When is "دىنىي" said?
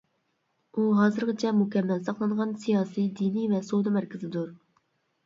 3.21-3.45